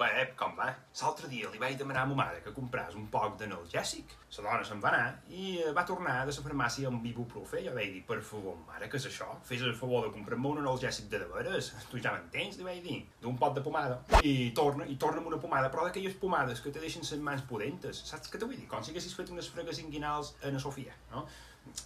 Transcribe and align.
Ué, 0.00 0.22
com 0.32 0.54
va? 0.56 0.70
L'altre 0.96 1.28
dia 1.28 1.48
li 1.52 1.58
vaig 1.60 1.74
demanar 1.76 2.06
a 2.06 2.08
ma 2.08 2.14
mare 2.16 2.38
que 2.40 2.54
compràs 2.56 2.94
un 2.96 3.10
poc 3.12 3.34
d'analgèsic. 3.40 4.14
La 4.38 4.44
dona 4.46 4.64
se'n 4.64 4.78
va 4.80 4.88
anar 4.94 5.08
i 5.28 5.58
eh, 5.60 5.72
va 5.76 5.84
tornar 5.84 6.14
de 6.24 6.32
la 6.32 6.44
farmàcia 6.46 6.88
amb 6.88 7.04
ibuprofe. 7.10 7.60
Jo 7.66 7.74
vaig 7.76 7.90
dir, 7.92 8.00
per 8.08 8.16
favor, 8.24 8.56
mare, 8.68 8.88
què 8.88 8.96
és 8.96 9.08
això? 9.10 9.28
Fes 9.44 9.66
el 9.66 9.74
favor 9.76 10.06
de 10.06 10.14
comprar-me 10.14 10.54
un 10.54 10.62
analgèsic 10.62 11.10
de 11.12 11.20
de 11.20 11.28
veres. 11.34 11.68
Tu 11.90 12.00
ja 12.00 12.14
m'entens, 12.14 12.56
li 12.56 12.64
vaig 12.64 12.80
dir. 12.86 12.96
D'un 13.20 13.36
pot 13.42 13.52
de 13.58 13.64
pomada. 13.66 14.00
I 14.24 14.34
torna, 14.56 14.88
i 14.88 14.96
torna 15.04 15.20
amb 15.20 15.28
una 15.34 15.42
pomada, 15.44 15.68
però 15.74 15.84
d'aquelles 15.84 16.16
pomades 16.24 16.64
que 16.64 16.72
te 16.72 16.80
deixen 16.80 17.04
les 17.04 17.24
mans 17.28 17.44
pudentes. 17.52 18.00
Saps 18.08 18.32
què 18.32 18.40
t'ho 18.40 18.48
vull 18.48 18.56
dir? 18.56 18.70
Com 18.72 18.80
si 18.80 18.94
haguessis 18.94 19.18
fet 19.18 19.36
unes 19.36 19.52
fregues 19.52 19.84
inguinals 19.84 20.32
a 20.40 20.54
na 20.54 20.64
Sofia, 20.64 20.96
no? 21.12 21.26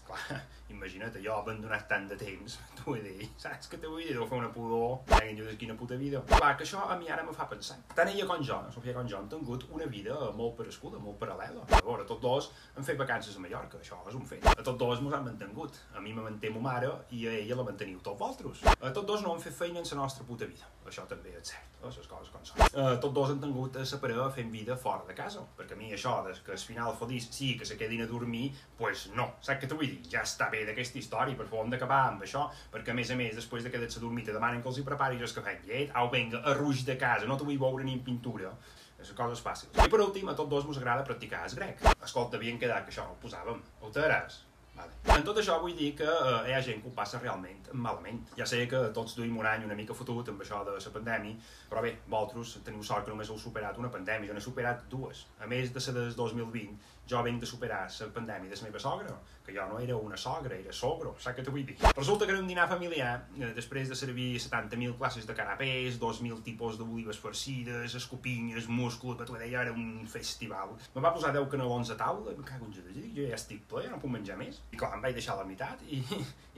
Clar, 0.07 0.41
imagina't, 0.75 1.17
jo 1.25 1.35
abandonat 1.37 1.87
tant 1.91 2.09
de 2.11 2.17
temps, 2.21 2.59
t'ho 2.79 2.87
vull 2.91 3.03
dir, 3.05 3.29
saps 3.41 3.71
què 3.73 3.81
t'ho 3.81 3.93
vull 3.95 4.05
dir? 4.05 4.15
Deu 4.17 4.27
fer 4.31 4.41
una 4.41 4.51
pudor, 4.55 5.01
venga, 5.11 5.37
jo 5.41 5.49
de 5.49 5.57
quina 5.61 5.77
puta 5.79 5.99
vida. 6.01 6.23
Clar, 6.31 6.55
que 6.59 6.67
això 6.67 6.85
a 6.91 6.99
mi 7.01 7.11
ara 7.13 7.25
me 7.27 7.35
fa 7.37 7.49
pensar. 7.51 7.79
Tant 7.95 8.11
ella 8.13 8.29
com 8.31 8.45
jo, 8.45 8.61
Sofia 8.75 8.97
com 8.97 9.09
jo, 9.11 9.21
han 9.21 9.31
tingut 9.33 9.67
una 9.71 9.89
vida 9.91 10.19
molt 10.39 10.57
parescuda, 10.61 11.01
molt 11.03 11.21
paral·lela. 11.23 11.67
A 11.71 11.83
veure, 11.83 12.07
tots 12.09 12.23
dos 12.25 12.51
han 12.75 12.87
fet 12.87 13.01
vacances 13.01 13.37
a 13.37 13.45
Mallorca, 13.45 13.81
això 13.83 14.01
és 14.09 14.19
un 14.19 14.27
fet. 14.29 14.47
A 14.55 14.63
tots 14.63 14.79
dos 14.81 15.03
mos 15.05 15.17
han 15.17 15.27
mantingut. 15.27 15.81
A 15.95 16.03
mi 16.05 16.15
me 16.17 16.25
manté 16.25 16.51
ma 16.55 16.63
mare 16.69 16.91
i 17.15 17.27
a 17.29 17.37
ella 17.41 17.61
la 17.61 17.69
manteniu 17.69 18.01
tots 18.05 18.21
vosaltres. 18.21 18.65
A 18.81 18.93
tots 18.93 19.07
dos 19.09 19.25
no 19.25 19.35
han 19.35 19.43
fet 19.43 19.57
feina 19.57 19.83
en 19.83 19.91
la 19.95 20.03
nostra 20.03 20.27
puta 20.27 20.49
vida. 20.49 20.71
Això 20.85 21.07
també 21.09 21.33
és 21.33 21.49
cert, 21.49 21.77
les 21.85 22.09
coses 22.09 22.31
com 22.33 22.43
són. 22.45 22.61
Uh, 22.67 22.97
tots 23.01 23.15
dos 23.17 23.31
han 23.33 23.41
tingut 23.41 23.77
a 23.81 23.85
separar 23.89 24.27
fent 24.37 24.51
vida 24.53 24.77
fora 24.81 25.07
de 25.09 25.17
casa, 25.17 25.45
perquè 25.57 25.77
a 25.77 25.81
mi 25.81 25.89
això 25.97 26.19
de 26.27 26.35
que 26.45 26.53
al 26.53 26.61
final 26.61 26.93
feliç 26.99 27.31
sí 27.33 27.55
que 27.59 27.69
se 27.69 27.79
quedin 27.81 28.05
a 28.05 28.09
dormir, 28.11 28.51
pues 28.77 29.07
no. 29.17 29.31
Saps 29.41 29.63
què 29.63 29.71
t'ho 29.75 29.81
vull 29.83 29.91
dir? 29.91 30.11
Ja 30.13 30.23
està 30.23 30.49
bé 30.53 30.63
d'aquesta 30.69 31.01
història, 31.01 31.37
per 31.39 31.49
favor 31.51 31.67
hem 31.67 31.75
d'acabar 31.75 32.01
amb 32.13 32.23
això, 32.27 32.47
perquè 32.73 32.95
a 32.95 32.99
més 32.99 33.11
a 33.11 33.19
més, 33.19 33.35
després 33.35 33.67
de 33.67 33.73
quedar-se 33.75 34.01
te 34.01 34.33
demanen 34.33 34.63
que 34.63 34.71
els 34.71 34.79
hi 34.79 34.87
preparis 34.87 35.21
el 35.21 35.35
cafè 35.35 35.59
llet, 35.67 35.91
au, 35.95 36.11
vinga, 36.15 36.41
a 36.45 36.55
ruix 36.55 36.85
de 36.87 36.97
casa, 36.97 37.27
no 37.27 37.37
t'ho 37.37 37.49
vull 37.49 37.59
veure 37.59 37.85
ni 37.85 37.99
en 37.99 38.05
pintura. 38.07 38.55
Les 38.99 39.11
coses 39.13 39.43
fàcils. 39.43 39.75
I 39.75 39.91
per 39.91 40.01
últim, 40.01 40.29
a 40.31 40.37
tots 40.39 40.49
dos 40.49 40.65
mos 40.65 40.79
agrada 40.81 41.05
practicar 41.05 41.43
el 41.45 41.59
grec. 41.59 41.83
Escolta, 42.01 42.39
havien 42.39 42.61
quedat 42.63 42.87
que 42.87 42.95
això 42.95 43.05
no 43.05 43.19
ho 43.19 43.21
posàvem. 43.21 43.61
Ho 43.83 43.91
t'agràs? 43.93 44.39
Vale. 44.77 44.97
En 45.15 45.23
tot 45.27 45.39
això 45.39 45.61
vull 45.63 45.77
dir 45.79 45.93
que 45.99 46.07
eh, 46.09 46.39
hi 46.49 46.55
ha 46.55 46.63
gent 46.67 46.81
que 46.83 46.91
ho 46.91 46.95
passa 46.95 47.21
realment 47.23 47.69
malament. 47.75 48.23
Ja 48.39 48.47
sé 48.47 48.65
que 48.71 48.81
tots 48.97 49.17
duim 49.19 49.37
un 49.39 49.47
any 49.47 49.67
una 49.67 49.77
mica 49.79 49.95
fotut 49.95 50.31
amb 50.33 50.43
això 50.43 50.63
de 50.67 50.75
la 50.75 50.95
pandèmia, 50.97 51.37
però 51.71 51.83
bé, 51.85 51.95
vosaltres 52.07 52.57
teniu 52.67 52.83
sort 52.87 53.07
que 53.07 53.15
només 53.15 53.31
heu 53.31 53.39
superat 53.39 53.79
una 53.83 53.93
pandèmia, 53.95 54.31
jo 54.31 54.35
n'he 54.35 54.45
superat 54.49 54.89
dues. 54.91 55.27
A 55.41 55.51
més 55.51 55.73
de 55.75 55.85
la 55.87 55.95
del 56.01 56.17
2020, 56.19 56.75
jo 57.11 57.23
venc 57.23 57.41
de 57.41 57.47
superar 57.47 57.85
la 58.01 58.11
pandèmia 58.17 58.51
de 58.51 58.57
la 58.57 58.69
meva 58.69 58.81
sogra, 58.81 59.15
que 59.45 59.53
jo 59.53 59.67
no 59.69 59.79
era 59.79 59.97
una 59.97 60.17
sogra, 60.17 60.57
era 60.57 60.73
sogro, 60.73 61.15
saps 61.21 61.37
què 61.37 61.45
t'ho 61.45 61.53
vull 61.53 61.67
dir? 61.69 61.77
Resulta 61.97 62.25
que 62.25 62.33
era 62.33 62.41
un 62.41 62.49
dinar 62.49 62.67
familiar, 62.71 63.27
eh, 63.37 63.51
després 63.57 63.91
de 63.93 63.99
servir 63.99 64.39
70.000 64.41 64.97
classes 64.97 65.27
de 65.29 65.37
canapés, 65.37 65.99
2.000 66.01 66.41
tipus 66.47 66.79
d'olives 66.81 67.21
farcides, 67.21 67.95
escopinyes, 68.01 68.71
múscul, 68.73 69.19
però 69.19 69.29
t'ho 69.29 69.37
deia, 69.37 69.67
era 69.67 69.77
un 69.77 70.07
festival. 70.09 70.73
Me 70.95 71.05
va 71.05 71.13
posar 71.13 71.35
10 71.37 71.51
canelons 71.53 71.93
a 71.93 71.99
taula, 72.01 72.33
me 72.33 72.47
cago 72.49 72.71
en 72.71 72.73
Déu, 72.75 73.11
jo 73.17 73.29
ja 73.29 73.37
estic 73.37 73.69
ple, 73.69 73.85
no 73.91 74.01
puc 74.01 74.13
menjar 74.17 74.39
més. 74.41 74.64
I 74.73 74.77
clar, 74.77 74.97
em 74.97 75.05
vaig 75.05 75.15
deixar 75.15 75.37
la 75.39 75.45
meitat, 75.47 75.83
i, 75.87 76.01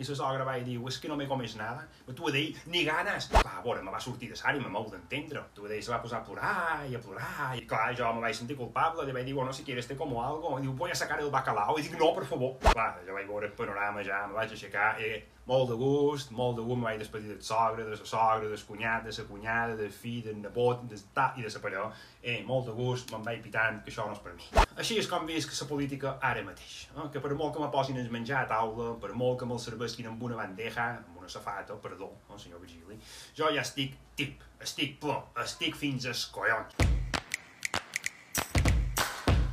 i 0.01 0.05
la 0.09 0.15
sogra 0.17 0.45
va 0.49 0.55
dir, 0.65 0.79
és 0.89 0.99
que 1.03 1.09
no 1.11 1.19
me 1.21 1.27
comes 1.29 1.57
nada. 1.59 1.85
Però 2.07 2.15
tu 2.17 2.31
dir, 2.33 2.47
ni 2.73 2.85
ganes. 2.87 3.29
Clar, 3.33 3.59
a 3.59 3.65
veure, 3.65 3.83
me 3.85 3.93
va 3.93 4.01
sortir 4.01 4.31
de 4.31 4.39
sari, 4.41 4.63
me 4.63 4.73
m'heu 4.73 4.89
d'entendre. 4.93 5.43
Tu 5.57 5.69
dir, 5.69 5.83
se 5.85 5.93
va 5.93 6.01
posar 6.01 6.23
a 6.23 6.25
plorar 6.25 6.87
i 6.89 6.97
a 6.97 7.03
plorar, 7.03 7.51
i 7.59 7.67
clar, 7.69 7.91
jo 7.99 8.15
me 8.17 8.25
vaig 8.25 8.39
sentir 8.39 8.57
culpable, 8.57 9.05
li 9.05 9.17
vaig 9.17 9.29
dir, 9.29 9.37
bueno, 9.37 9.53
si 9.53 9.67
quieres 9.69 9.89
te 9.91 9.99
como 10.01 10.23
algo, 10.25 10.57
i 10.59 10.65
diu, 10.65 10.73
voy 10.73 10.95
a 10.95 10.99
sacar 10.99 11.21
el 11.21 11.31
bacalao, 11.31 11.77
i 11.77 11.85
dic, 11.85 11.99
no, 12.01 12.13
per 12.17 12.25
favor. 12.33 12.57
Clar, 12.73 12.93
jo 13.07 13.17
vaig 13.17 13.29
veure 13.29 13.51
el 13.51 13.57
panorama 13.59 14.05
ja, 14.07 14.25
me 14.31 14.41
vaig 14.41 14.57
aixecar, 14.57 14.95
eh, 15.05 15.25
molt 15.47 15.69
de 15.71 15.77
gust, 15.79 16.33
molt 16.35 16.57
de 16.59 16.65
gust, 16.67 16.81
me 16.81 16.89
vaig 16.91 17.03
despedir 17.05 17.35
del 17.35 17.43
sogre, 17.45 17.85
de 17.85 17.99
la 18.01 18.13
sogra, 18.17 18.49
del 18.49 18.65
cunyat, 18.69 19.05
de 19.05 19.17
la 19.19 19.29
cunyada, 19.29 19.77
del 19.77 19.93
fill, 19.93 20.23
del 20.25 20.41
nebot, 20.41 20.89
del 20.91 21.05
ta 21.15 21.33
i 21.37 21.45
de 21.45 21.53
la 21.53 21.67
parella. 21.69 21.91
Eh, 22.23 22.41
molt 22.49 22.73
de 22.73 22.79
gust, 22.81 23.13
me'n 23.13 23.29
vaig 23.29 23.45
pitant, 23.45 23.85
que 23.85 23.95
això 23.95 24.09
no 24.09 24.17
és 24.17 24.25
per 24.25 24.35
mi. 24.35 24.66
Així 24.77 24.99
és 25.01 25.07
com 25.09 25.25
visc 25.25 25.55
la 25.57 25.67
política 25.71 26.11
ara 26.31 26.43
mateix, 26.45 26.75
eh? 26.93 27.07
que 27.13 27.23
per 27.25 27.31
molt 27.39 27.55
que 27.55 27.63
me 27.63 27.71
posin 27.73 27.97
el 28.03 28.11
menjar 28.13 28.43
a 28.43 28.49
taula, 28.51 28.91
per 29.01 29.15
molt 29.17 29.39
que 29.41 29.49
me'l 29.49 29.63
serveixin 29.63 30.11
amb 30.11 30.27
una 30.29 30.37
bandeja, 30.43 30.91
amb 30.99 31.23
una 31.23 31.33
safata, 31.33 31.79
perdó, 31.87 32.11
no, 32.29 32.37
senyor 32.43 32.61
Vigili, 32.61 33.01
jo 33.39 33.49
ja 33.57 33.65
estic 33.65 33.97
tip, 34.21 34.45
estic 34.69 35.01
ple, 35.01 35.17
estic 35.47 35.81
fins 35.81 36.13
als 36.13 36.29
collons. 36.37 36.96